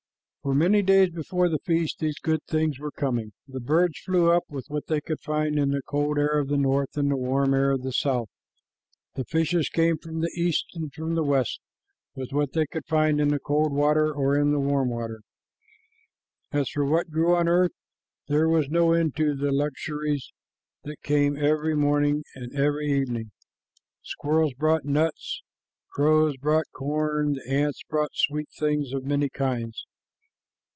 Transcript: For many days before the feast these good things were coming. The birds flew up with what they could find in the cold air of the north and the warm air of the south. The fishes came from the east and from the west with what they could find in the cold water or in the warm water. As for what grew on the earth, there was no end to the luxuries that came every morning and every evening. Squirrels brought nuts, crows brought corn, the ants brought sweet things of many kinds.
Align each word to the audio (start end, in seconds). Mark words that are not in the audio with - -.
For 0.43 0.55
many 0.55 0.81
days 0.81 1.11
before 1.11 1.49
the 1.49 1.59
feast 1.59 1.99
these 1.99 2.17
good 2.17 2.39
things 2.47 2.79
were 2.79 2.89
coming. 2.89 3.33
The 3.47 3.59
birds 3.59 3.99
flew 3.99 4.31
up 4.31 4.41
with 4.49 4.65
what 4.69 4.87
they 4.87 4.99
could 4.99 5.19
find 5.21 5.59
in 5.59 5.69
the 5.69 5.83
cold 5.83 6.17
air 6.17 6.39
of 6.39 6.47
the 6.47 6.57
north 6.57 6.97
and 6.97 7.11
the 7.11 7.15
warm 7.15 7.53
air 7.53 7.69
of 7.69 7.83
the 7.83 7.93
south. 7.93 8.27
The 9.13 9.23
fishes 9.23 9.69
came 9.69 9.99
from 9.99 10.21
the 10.21 10.33
east 10.35 10.65
and 10.73 10.91
from 10.91 11.13
the 11.13 11.23
west 11.23 11.59
with 12.15 12.31
what 12.33 12.53
they 12.53 12.65
could 12.65 12.87
find 12.87 13.21
in 13.21 13.27
the 13.27 13.37
cold 13.37 13.71
water 13.71 14.11
or 14.11 14.35
in 14.35 14.51
the 14.51 14.59
warm 14.59 14.89
water. 14.89 15.21
As 16.51 16.69
for 16.71 16.85
what 16.85 17.11
grew 17.11 17.35
on 17.35 17.45
the 17.45 17.51
earth, 17.51 17.73
there 18.27 18.49
was 18.49 18.67
no 18.67 18.93
end 18.93 19.15
to 19.17 19.35
the 19.35 19.51
luxuries 19.51 20.31
that 20.85 21.03
came 21.03 21.37
every 21.37 21.75
morning 21.75 22.23
and 22.33 22.51
every 22.59 22.87
evening. 22.91 23.29
Squirrels 24.01 24.55
brought 24.55 24.85
nuts, 24.85 25.43
crows 25.91 26.35
brought 26.37 26.65
corn, 26.73 27.33
the 27.33 27.47
ants 27.47 27.83
brought 27.87 28.11
sweet 28.15 28.49
things 28.57 28.91
of 28.91 29.05
many 29.05 29.29
kinds. 29.29 29.85